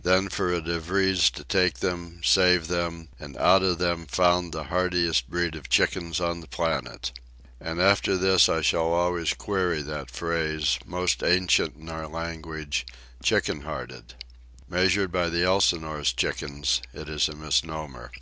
[0.00, 4.52] Then for a De Vries to take them, save them, and out of them found
[4.52, 7.10] the hardiest breed of chickens on the planet!
[7.60, 14.14] And after this I shall always query that phrase, most ancient in our language—"chicken hearted."
[14.68, 18.12] Measured by the Elsinore's chickens, it is a misnomer.